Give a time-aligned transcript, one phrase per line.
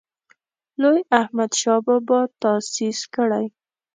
[0.81, 3.45] لوی احمدشاه بابا تاسیس کړی.